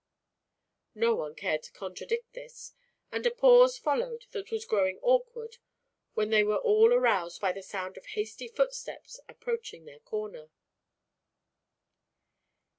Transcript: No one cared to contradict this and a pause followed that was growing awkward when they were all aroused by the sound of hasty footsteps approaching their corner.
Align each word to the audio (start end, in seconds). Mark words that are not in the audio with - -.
No 0.95 1.13
one 1.13 1.35
cared 1.35 1.61
to 1.61 1.71
contradict 1.73 2.33
this 2.33 2.73
and 3.11 3.23
a 3.27 3.29
pause 3.29 3.77
followed 3.77 4.25
that 4.31 4.49
was 4.49 4.65
growing 4.65 4.97
awkward 5.03 5.57
when 6.15 6.31
they 6.31 6.43
were 6.43 6.57
all 6.57 6.91
aroused 6.91 7.39
by 7.39 7.51
the 7.51 7.61
sound 7.61 7.97
of 7.97 8.07
hasty 8.07 8.47
footsteps 8.47 9.19
approaching 9.29 9.85
their 9.85 9.99
corner. 9.99 10.49